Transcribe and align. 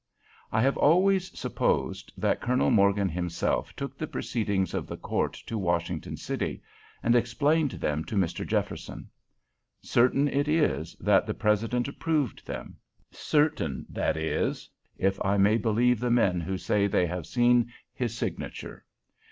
I 0.51 0.63
have 0.63 0.77
always 0.77 1.29
supposed 1.37 2.11
that 2.17 2.41
Colonel 2.41 2.71
Morgan 2.71 3.07
himself 3.07 3.75
took 3.75 3.95
the 3.95 4.07
proceedings 4.07 4.73
of 4.73 4.87
the 4.87 4.97
court 4.97 5.33
to 5.45 5.59
Washington 5.59 6.17
city, 6.17 6.63
and 7.03 7.15
explained 7.15 7.73
them 7.73 8.03
to 8.05 8.15
Mr. 8.15 8.43
Jefferson. 8.43 9.11
Certain 9.83 10.27
it 10.27 10.47
is 10.47 10.95
that 10.99 11.27
the 11.27 11.35
President 11.35 11.87
approved 11.87 12.47
them, 12.47 12.77
certain, 13.11 13.85
that 13.89 14.17
is, 14.17 14.67
if 14.97 15.23
I 15.23 15.37
may 15.37 15.57
believe 15.57 15.99
the 15.99 16.09
men 16.09 16.41
who 16.41 16.57
say 16.57 16.87
they 16.87 17.05
have 17.05 17.27
seen 17.27 17.71
his 17.93 18.17
signature. 18.17 18.83